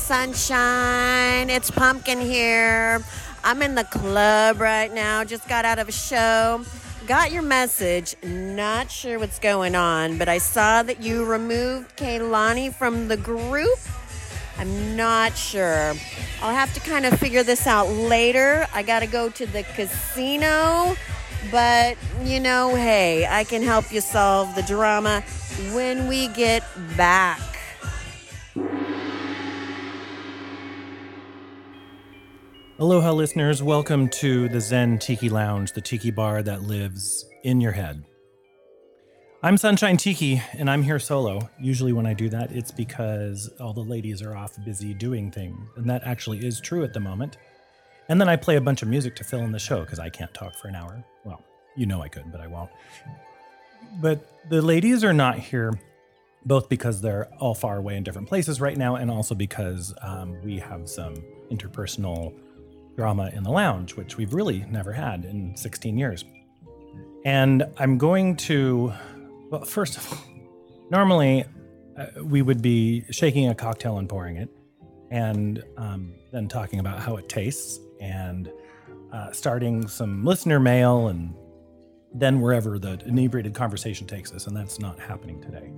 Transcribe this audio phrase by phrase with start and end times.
[0.00, 1.50] Sunshine.
[1.50, 3.02] It's Pumpkin here.
[3.44, 5.22] I'm in the club right now.
[5.24, 6.64] Just got out of a show.
[7.06, 8.16] Got your message.
[8.22, 13.78] Not sure what's going on, but I saw that you removed Kaylani from the group.
[14.58, 15.94] I'm not sure.
[16.42, 18.66] I'll have to kind of figure this out later.
[18.74, 20.96] I got to go to the casino.
[21.50, 25.22] But, you know, hey, I can help you solve the drama
[25.72, 26.64] when we get
[26.96, 27.40] back.
[32.80, 33.62] Aloha, listeners.
[33.62, 38.02] Welcome to the Zen Tiki Lounge, the tiki bar that lives in your head.
[39.42, 41.50] I'm Sunshine Tiki, and I'm here solo.
[41.60, 45.60] Usually, when I do that, it's because all the ladies are off busy doing things,
[45.76, 47.36] and that actually is true at the moment.
[48.08, 50.08] And then I play a bunch of music to fill in the show because I
[50.08, 51.04] can't talk for an hour.
[51.22, 51.44] Well,
[51.76, 52.70] you know I could, but I won't.
[54.00, 55.78] But the ladies are not here
[56.46, 60.40] both because they're all far away in different places right now, and also because um,
[60.42, 62.32] we have some interpersonal
[63.00, 66.22] drama in the lounge, which we've really never had in 16 years.
[67.24, 68.92] And I'm going to,
[69.48, 70.18] well, first of all,
[70.90, 71.46] normally
[71.96, 74.50] uh, we would be shaking a cocktail and pouring it,
[75.10, 78.52] and um, then talking about how it tastes, and
[79.14, 81.34] uh, starting some listener mail, and
[82.12, 84.46] then wherever the inebriated conversation takes us.
[84.46, 85.72] And that's not happening today.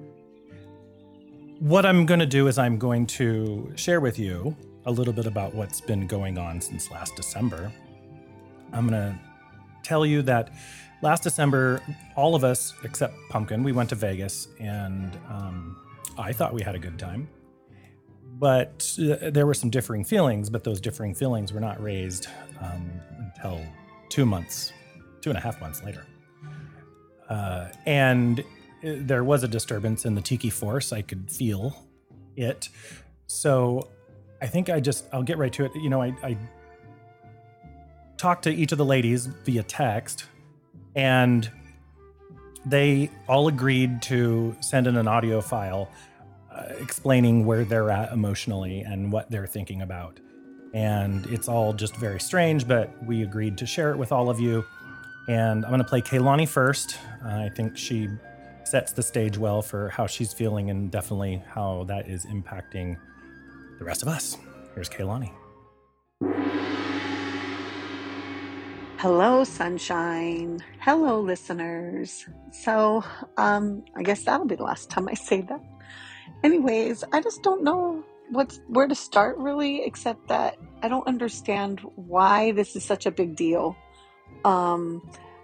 [1.60, 5.26] What I'm going to do is I'm going to share with you a little bit
[5.26, 7.72] about what's been going on since last December.
[8.72, 9.18] I'm going to
[9.82, 10.50] tell you that
[11.02, 11.80] last December,
[12.16, 15.76] all of us except Pumpkin, we went to Vegas and um,
[16.18, 17.28] I thought we had a good time.
[18.38, 22.26] But uh, there were some differing feelings, but those differing feelings were not raised
[22.60, 23.60] um, until
[24.08, 24.72] two months,
[25.20, 26.06] two and a half months later.
[27.28, 28.42] Uh, and uh,
[28.82, 30.92] there was a disturbance in the Tiki Force.
[30.92, 31.86] I could feel
[32.36, 32.68] it.
[33.26, 33.88] So
[34.42, 35.72] I think I just I'll get right to it.
[35.76, 36.36] You know, I, I
[38.16, 40.26] talked to each of the ladies via text,
[40.96, 41.48] and
[42.66, 45.88] they all agreed to send in an audio file
[46.50, 50.18] uh, explaining where they're at emotionally and what they're thinking about.
[50.74, 54.40] And it's all just very strange, but we agreed to share it with all of
[54.40, 54.64] you.
[55.28, 56.98] And I'm going to play Kaylani first.
[57.24, 58.08] Uh, I think she
[58.64, 62.96] sets the stage well for how she's feeling and definitely how that is impacting
[63.82, 64.38] the rest of us.
[64.74, 65.32] Here's Kaylani.
[68.98, 70.62] Hello, sunshine.
[70.78, 72.24] Hello, listeners.
[72.52, 73.02] So,
[73.36, 75.60] um, I guess that'll be the last time I say that.
[76.44, 81.80] Anyways, I just don't know what's where to start really, except that I don't understand
[81.96, 83.76] why this is such a big deal.
[84.44, 85.02] Um,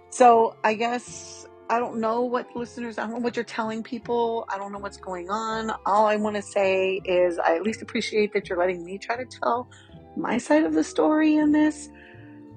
[0.09, 4.45] so I guess I don't know what listeners, I don't know what you're telling people.
[4.49, 5.71] I don't know what's going on.
[5.85, 9.15] All I want to say is I at least appreciate that you're letting me try
[9.15, 9.69] to tell
[10.17, 11.89] my side of the story in this.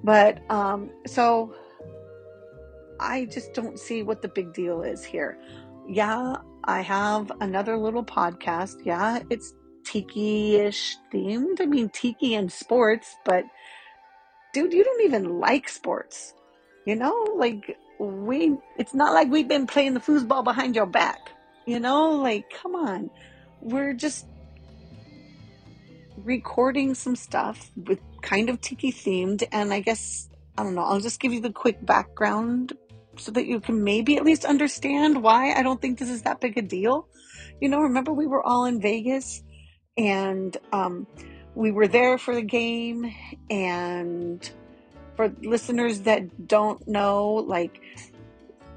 [0.03, 1.53] But um, so
[2.99, 5.37] I just don't see what the big deal is here.
[5.87, 8.77] Yeah, I have another little podcast.
[8.83, 9.53] Yeah, it's
[9.83, 11.61] tiki ish themed.
[11.61, 13.45] I mean, tiki and sports, but
[14.53, 16.33] dude, you don't even like sports.
[16.85, 21.31] You know, like we it's not like we've been playing the foosball behind your back.
[21.65, 23.09] You know, like come on.
[23.61, 24.25] We're just
[26.17, 30.99] recording some stuff with kind of tiki themed and I guess I don't know, I'll
[30.99, 32.73] just give you the quick background
[33.17, 36.41] so that you can maybe at least understand why I don't think this is that
[36.41, 37.07] big a deal.
[37.59, 39.43] You know, remember we were all in Vegas
[39.97, 41.07] and um
[41.55, 43.13] we were there for the game
[43.49, 44.49] and
[45.15, 47.79] for listeners that don't know, like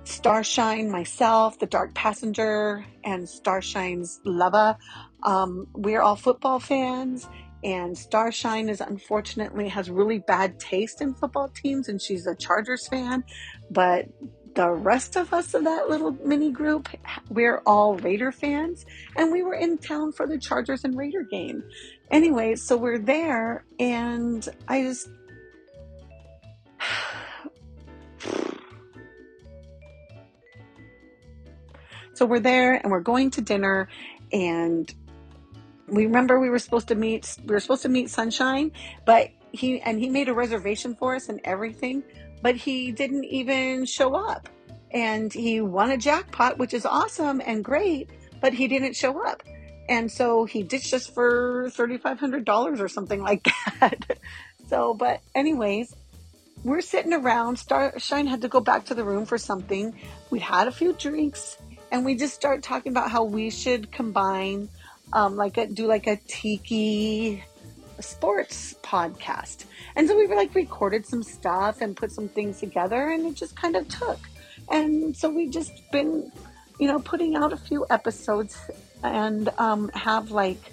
[0.05, 4.77] Starshine, myself, the Dark Passenger, and Starshine's lover,
[5.23, 7.29] um, we're all football fans.
[7.65, 12.87] And Starshine is unfortunately has really bad taste in football teams, and she's a Chargers
[12.87, 13.25] fan.
[13.71, 14.07] But
[14.55, 16.89] the rest of us of that little mini group,
[17.29, 18.87] we're all Raider fans,
[19.17, 21.65] and we were in town for the Chargers and Raider game.
[22.11, 25.09] Anyway, so we're there, and I just
[32.17, 33.89] So we're there and we're going to dinner
[34.33, 34.93] and
[35.87, 38.73] we remember we were supposed to meet we were supposed to meet Sunshine,
[39.05, 42.03] but he and he made a reservation for us and everything,
[42.41, 44.49] but he didn't even show up.
[44.93, 48.09] And he won a jackpot, which is awesome and great,
[48.41, 49.43] but he didn't show up.
[49.87, 53.47] And so he ditched us for $3,500 or something like
[53.81, 54.19] that.
[54.69, 55.95] so, but anyways,
[56.65, 57.59] we're sitting around.
[57.59, 59.95] Starshine had to go back to the room for something.
[60.31, 61.59] We had a few drinks
[61.91, 64.69] and we just start talking about how we should combine
[65.13, 67.45] um, like a, do like a tiki
[68.01, 69.65] sports podcast.
[69.95, 73.35] And so we were like recorded some stuff and put some things together and it
[73.35, 74.19] just kind of took.
[74.71, 76.31] And so we just been,
[76.79, 78.59] you know, putting out a few episodes
[79.03, 80.73] and um, have like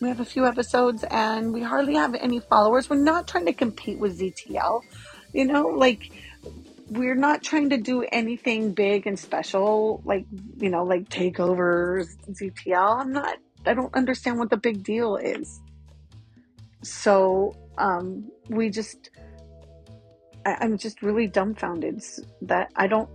[0.00, 2.88] we have a few episodes and we hardly have any followers.
[2.88, 4.82] We're not trying to compete with ZTL.
[5.32, 6.12] You know, like
[6.90, 10.26] we're not trying to do anything big and special like,
[10.56, 13.00] you know, like takeovers ZTL.
[13.00, 13.36] I'm not
[13.66, 15.60] I don't understand what the big deal is.
[16.82, 19.10] So um, we just,
[20.46, 22.02] I, I'm just really dumbfounded
[22.42, 23.10] that I don't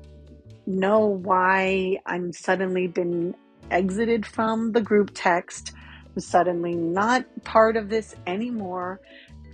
[0.65, 3.35] know why I'm suddenly been
[3.71, 5.73] exited from the group text.
[6.15, 8.99] I'm suddenly not part of this anymore,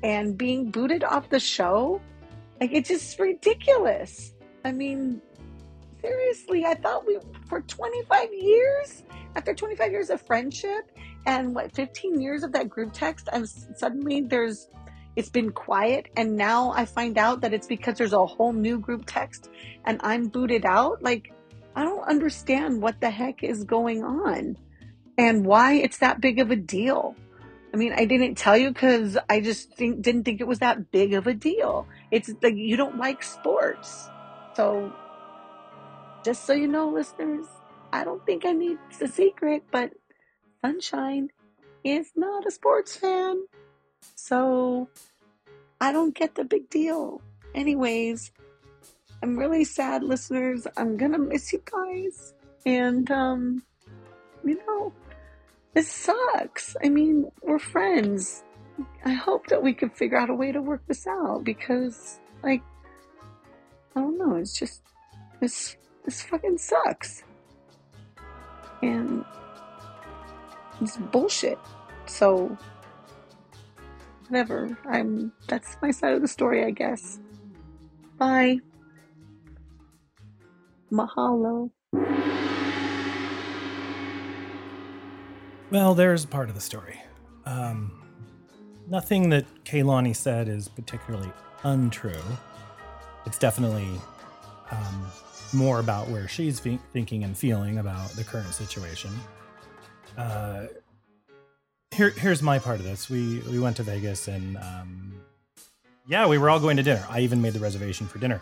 [0.04, 2.02] and being booted off the show.
[2.60, 4.34] Like it's just ridiculous.
[4.66, 5.22] I mean,
[6.02, 7.18] seriously, I thought we
[7.48, 9.04] for 25 years,
[9.36, 10.92] after 25 years of friendship
[11.26, 14.68] and what 15 years of that group text, I'm suddenly there's
[15.16, 18.80] it's been quiet and now I find out that it's because there's a whole new
[18.80, 19.50] group text
[19.86, 21.02] and I'm booted out.
[21.02, 21.34] Like
[21.76, 24.58] I don't understand what the heck is going on
[25.18, 27.16] and why it's that big of a deal.
[27.74, 30.92] I mean, I didn't tell you because I just think, didn't think it was that
[30.92, 31.88] big of a deal.
[32.12, 34.10] It's like you don't like sports.
[34.56, 34.92] So
[36.24, 37.46] just so you know, listeners,
[37.94, 39.92] I don't think I need the secret, but
[40.62, 41.30] Sunshine
[41.84, 43.46] is not a sports fan.
[44.16, 44.90] So
[45.80, 47.22] I don't get the big deal.
[47.54, 48.32] Anyways,
[49.22, 50.66] I'm really sad, listeners.
[50.76, 52.34] I'm gonna miss you guys.
[52.66, 53.64] And, um,
[54.44, 54.94] you know,
[55.74, 56.76] this sucks.
[56.84, 58.44] I mean, we're friends.
[59.06, 62.62] I hope that we can figure out a way to work this out because, like,
[63.96, 64.36] I don't know.
[64.36, 64.82] It's just,
[65.40, 65.76] this
[66.06, 67.24] this fucking sucks.
[68.82, 69.26] And
[70.82, 71.60] it's bullshit.
[72.06, 72.58] So
[74.28, 74.78] whatever.
[74.88, 77.20] I'm that's my side of the story, I guess.
[78.18, 78.60] Bye.
[80.92, 81.72] Mahalo.
[85.72, 87.00] Well, there's part of the story.
[87.46, 87.92] Um,
[88.88, 91.32] nothing that Kaylani said is particularly
[91.64, 92.22] untrue.
[93.28, 93.88] It's definitely
[94.72, 95.06] um,
[95.54, 99.12] more about where she's fe- thinking and feeling about the current situation.
[100.18, 100.68] Uh,
[101.92, 103.08] here, here's my part of this.
[103.08, 105.22] We we went to Vegas and um,
[106.08, 107.06] yeah, we were all going to dinner.
[107.10, 108.42] I even made the reservation for dinner,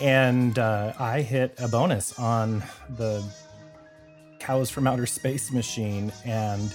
[0.00, 2.62] and uh, I hit a bonus on
[2.96, 3.22] the
[4.42, 6.74] cows from outer space machine, and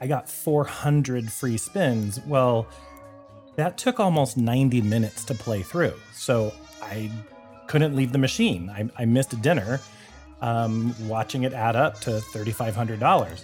[0.00, 2.20] I got 400 free spins.
[2.26, 2.68] Well,
[3.56, 7.10] that took almost 90 minutes to play through, so I
[7.66, 8.70] couldn't leave the machine.
[8.70, 9.80] I, I missed dinner
[10.40, 13.42] um, watching it add up to $3,500.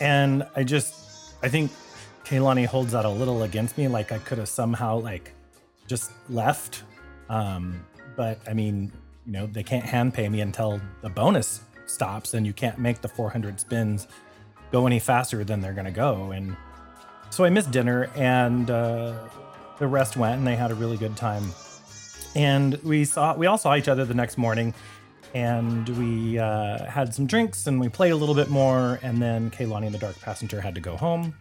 [0.00, 1.70] And I just, I think
[2.24, 3.88] Kaylani holds that a little against me.
[3.88, 5.32] Like I could have somehow like
[5.86, 6.82] just left.
[7.28, 7.84] Um,
[8.16, 8.92] but I mean,
[9.24, 13.00] you know, they can't hand pay me until the bonus stops and you can't make
[13.00, 14.06] the 400 spins
[14.70, 16.30] go any faster than they're going to go.
[16.32, 16.56] And
[17.30, 19.14] so I missed dinner and uh,
[19.78, 21.52] the rest went and they had a really good time.
[22.34, 24.74] And we saw we all saw each other the next morning
[25.34, 28.98] and we uh, had some drinks and we played a little bit more.
[29.02, 31.34] And then Kaylani and the dark passenger had to go home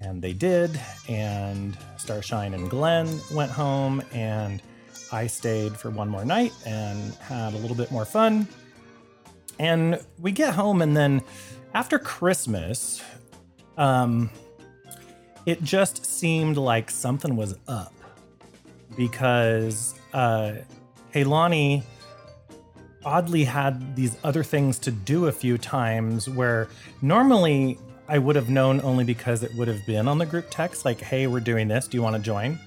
[0.00, 0.78] and they did.
[1.08, 4.62] And starshine and glenn went home and
[5.12, 8.46] i stayed for one more night and had a little bit more fun
[9.58, 11.22] and we get home and then
[11.74, 13.02] after christmas
[13.76, 14.28] um,
[15.46, 17.94] it just seemed like something was up
[18.96, 20.54] because uh,
[21.14, 21.82] Kaylani
[23.04, 26.68] oddly had these other things to do a few times where
[27.00, 30.84] normally I would have known only because it would have been on the group text,
[30.84, 31.86] like, hey, we're doing this.
[31.88, 32.58] Do you want to join?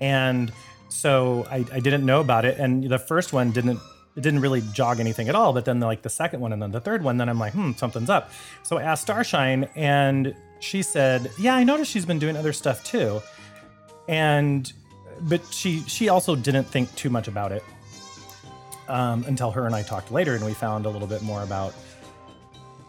[0.00, 0.52] And
[0.88, 2.58] so I, I didn't know about it.
[2.58, 3.80] And the first one didn't
[4.16, 5.52] it didn't really jog anything at all.
[5.52, 7.72] But then like the second one and then the third one, then I'm like, hmm,
[7.72, 8.30] something's up.
[8.62, 12.84] So I asked Starshine and she said, Yeah, I noticed she's been doing other stuff
[12.84, 13.20] too.
[14.08, 14.70] And
[15.22, 17.64] but she she also didn't think too much about it
[18.88, 21.74] um, until her and I talked later, and we found a little bit more about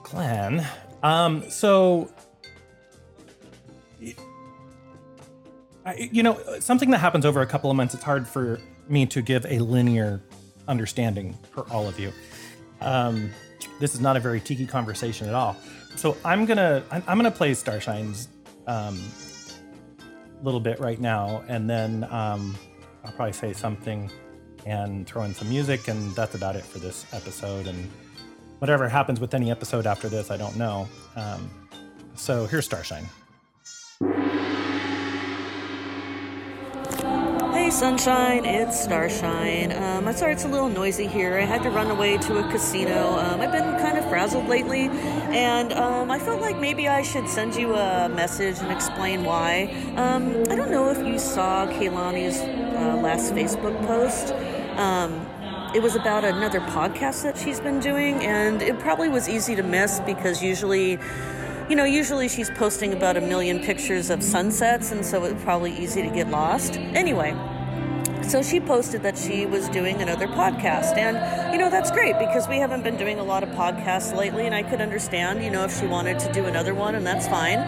[0.04, 0.66] Glenn.
[1.04, 2.10] Um, so,
[4.00, 4.16] you
[6.24, 9.46] know, something that happens over a couple of months, it's hard for me to give
[9.46, 10.22] a linear
[10.68, 12.12] understanding for all of you.
[12.82, 13.32] Um,
[13.80, 15.56] this is not a very tiki conversation at all.
[15.96, 18.28] So I'm gonna I'm, I'm gonna play Starshine's
[18.68, 19.00] um,
[20.44, 22.58] little bit right now, and then um,
[23.04, 24.12] I'll probably say something
[24.66, 27.68] and throw in some music, and that's about it for this episode.
[27.68, 27.90] And
[28.60, 30.88] whatever happens with any episode after this, I don't know.
[31.16, 31.50] Um,
[32.16, 33.08] so here's Starshine.
[37.76, 39.74] Sunshine, it's Starshine.
[39.74, 41.38] Um, I'm sorry it's a little noisy here.
[41.38, 43.18] I had to run away to a casino.
[43.18, 47.28] Um, I've been kind of frazzled lately, and um, I felt like maybe I should
[47.28, 49.76] send you a message and explain why.
[49.98, 54.32] Um, I don't know if you saw Kaylani's uh, last Facebook post.
[54.80, 55.28] Um,
[55.76, 59.64] it was about another podcast that she's been doing, and it probably was easy to
[59.64, 60.98] miss because usually
[61.68, 65.76] you know, usually she's posting about a million pictures of sunsets, and so it's probably
[65.76, 66.78] easy to get lost.
[66.78, 67.36] Anyway,
[68.30, 70.98] so she posted that she was doing another podcast.
[70.98, 74.46] And, you know, that's great because we haven't been doing a lot of podcasts lately,
[74.46, 77.28] and I could understand, you know, if she wanted to do another one, and that's
[77.28, 77.60] fine.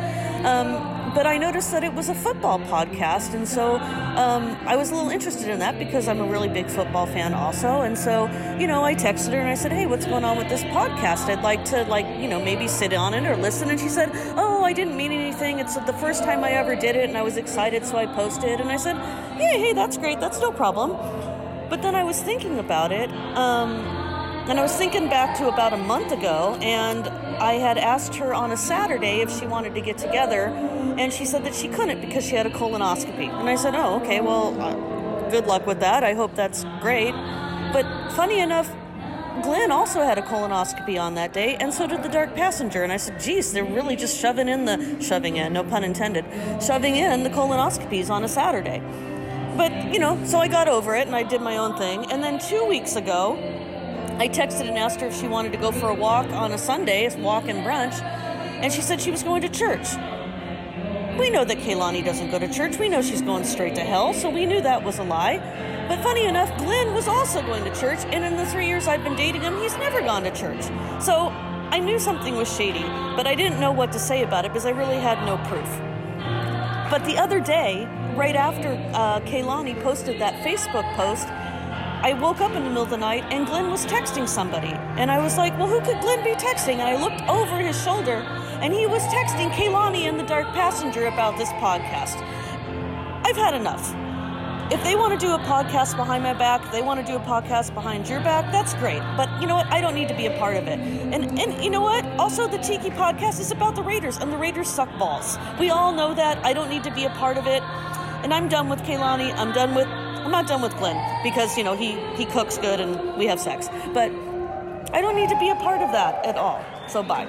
[0.46, 4.92] Um, but I noticed that it was a football podcast, and so um, I was
[4.92, 7.82] a little interested in that because I'm a really big football fan, also.
[7.82, 8.28] And so,
[8.60, 11.28] you know, I texted her and I said, "Hey, what's going on with this podcast?
[11.28, 14.12] I'd like to, like, you know, maybe sit on it or listen." And she said,
[14.36, 15.58] "Oh, I didn't mean anything.
[15.58, 18.60] It's the first time I ever did it, and I was excited, so I posted."
[18.62, 18.96] And I said,
[19.42, 20.20] "Hey, hey, that's great.
[20.20, 20.92] That's no problem."
[21.68, 23.10] But then I was thinking about it.
[23.36, 23.72] Um,
[24.50, 28.34] and I was thinking back to about a month ago, and I had asked her
[28.34, 30.48] on a Saturday if she wanted to get together,
[30.98, 33.29] and she said that she couldn't because she had a colonoscopy.
[33.29, 36.03] And I said, Oh, okay, well, uh, good luck with that.
[36.03, 37.12] I hope that's great.
[37.74, 38.74] But funny enough,
[39.44, 42.84] Glenn also had a colonoscopy on that day, and so did the dark passenger.
[42.84, 46.25] And I said, geez, they're really just shoving in the, shoving in, no pun intended,
[46.62, 48.82] shoving in the colonoscopies on a Saturday.
[49.56, 52.12] But, you know, so I got over it and I did my own thing.
[52.12, 53.36] And then two weeks ago,
[54.20, 56.58] I texted and asked her if she wanted to go for a walk on a
[56.58, 59.88] Sunday, walk and brunch, and she said she was going to church.
[61.20, 62.80] We know that Kaylani doesn't go to church.
[62.80, 65.38] We know she's going straight to hell, so we knew that was a lie.
[65.88, 69.04] But funny enough, Glenn was also going to church, and in the three years I've
[69.04, 70.64] been dating him, he's never gone to church.
[71.00, 71.28] So
[71.70, 72.84] I knew something was shady,
[73.16, 75.70] but I didn't know what to say about it because I really had no proof.
[76.90, 81.28] But the other day, right after uh, Kaylani posted that Facebook post,
[82.04, 84.74] I woke up in the middle of the night and Glenn was texting somebody.
[84.98, 86.74] And I was like, well, who could Glenn be texting?
[86.74, 88.24] And I looked over his shoulder
[88.62, 92.22] and he was texting Kaylani and the Dark Passenger about this podcast.
[93.25, 93.94] I've had enough.
[94.72, 97.22] If they want to do a podcast behind my back, they want to do a
[97.22, 99.00] podcast behind your back, that's great.
[99.16, 99.66] But you know what?
[99.68, 100.77] I don't need to be a part of it.
[100.77, 102.06] And and you know what?
[102.20, 105.38] Also the Tiki podcast is about the Raiders and the Raiders suck balls.
[105.58, 106.46] We all know that.
[106.46, 107.63] I don't need to be a part of it.
[108.24, 109.34] And I'm done with Kaylani.
[109.38, 109.88] I'm done with
[110.28, 113.40] I'm not done with Glenn because you know he he cooks good and we have
[113.40, 114.12] sex, but
[114.92, 116.62] I don't need to be a part of that at all.
[116.90, 117.26] So bye.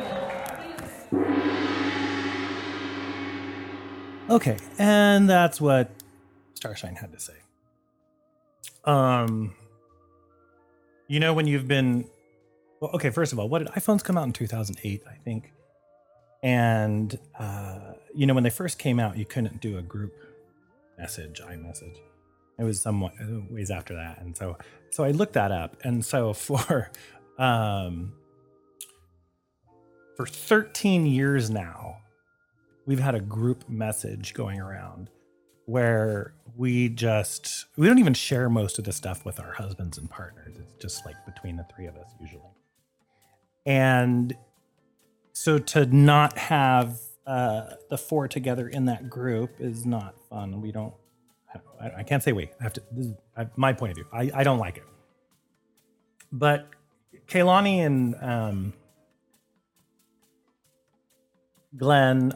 [4.28, 5.93] Okay, and that's what
[6.55, 7.35] Starshine had to say.
[8.85, 9.55] Um,
[11.07, 12.05] you know when you've been,
[12.81, 13.11] well, okay.
[13.11, 15.05] First of all, what did iPhones come out in 2008?
[15.09, 15.52] I think,
[16.43, 20.17] and uh, you know when they first came out, you couldn't do a group
[20.99, 21.95] message, iMessage
[22.58, 23.00] it was some
[23.50, 24.20] ways after that.
[24.20, 24.56] And so
[24.90, 25.76] so i looked that up.
[25.84, 26.90] And so for
[27.38, 28.14] um
[30.16, 31.98] for 13 years now
[32.86, 35.10] we've had a group message going around
[35.66, 40.10] where we just we don't even share most of the stuff with our husbands and
[40.10, 40.56] partners.
[40.58, 42.42] It's just like between the three of us usually.
[43.66, 44.34] And
[45.34, 50.62] so to not have uh, the four together in that group is not fun.
[50.62, 50.94] We don't
[51.81, 52.50] I, can't say we.
[52.61, 52.83] I have to.
[52.93, 53.14] This is
[53.57, 54.07] my point of view.
[54.12, 54.85] I, I don't like it.
[56.31, 56.69] But
[57.26, 58.73] Kaylani and um,
[61.76, 62.33] Glenn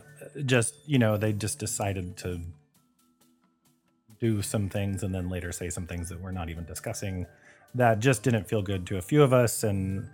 [0.46, 2.40] just, you know, they just decided to
[4.20, 7.26] do some things and then later say some things that we're not even discussing
[7.74, 9.64] that just didn't feel good to a few of us.
[9.64, 10.08] And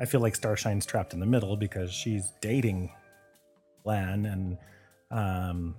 [0.00, 2.90] I feel like Starshine's trapped in the middle because she's dating
[3.84, 4.58] Glenn and
[5.10, 5.76] um,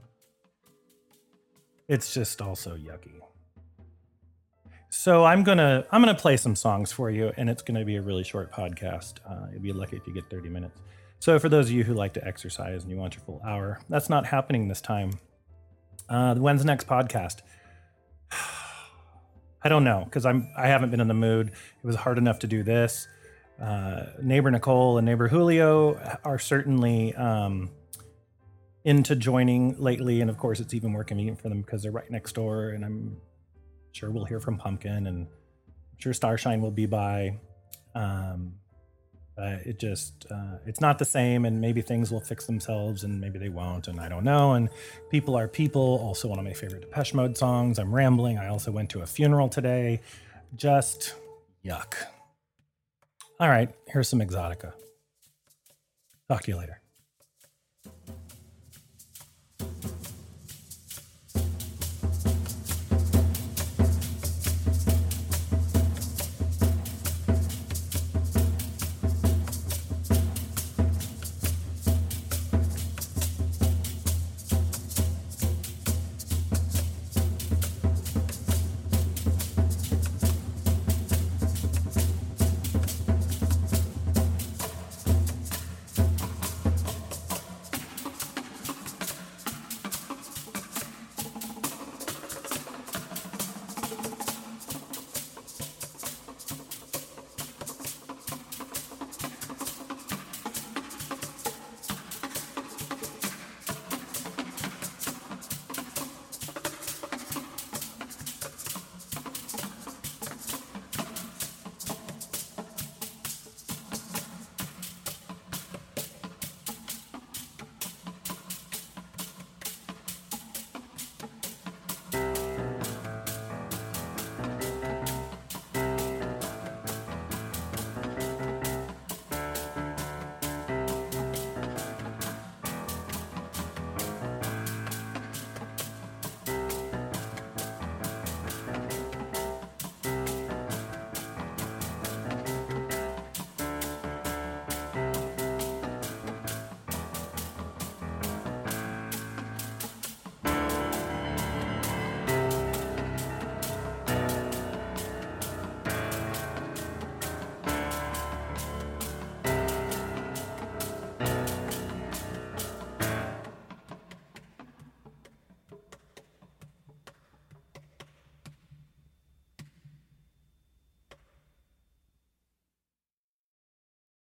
[1.87, 3.19] it's just also yucky.
[4.89, 8.01] So I'm gonna I'm gonna play some songs for you, and it's gonna be a
[8.01, 9.15] really short podcast.
[9.27, 10.79] Uh, you'd be lucky if you get 30 minutes.
[11.19, 13.79] So for those of you who like to exercise and you want your full hour,
[13.89, 15.11] that's not happening this time.
[16.07, 17.41] Uh, when's the next podcast?
[18.31, 21.47] I don't know because I'm I haven't been in the mood.
[21.49, 23.07] It was hard enough to do this.
[23.61, 27.71] Uh, neighbor Nicole and neighbor Julio are certainly um,
[28.85, 32.09] into joining lately, and of course, it's even more convenient for them because they're right
[32.09, 32.69] next door.
[32.69, 33.17] And I'm
[33.91, 37.37] sure we'll hear from Pumpkin, and I'm sure Starshine will be by.
[37.95, 38.55] Um,
[39.35, 43.19] but it just uh, it's not the same, and maybe things will fix themselves, and
[43.19, 44.53] maybe they won't, and I don't know.
[44.53, 44.69] And
[45.09, 45.99] people are people.
[46.03, 47.79] Also, one of my favorite Depeche Mode songs.
[47.79, 48.37] I'm rambling.
[48.37, 50.01] I also went to a funeral today.
[50.55, 51.15] Just
[51.65, 51.95] yuck.
[53.39, 54.73] All right, here's some exotica.
[56.29, 56.82] Talk to you later.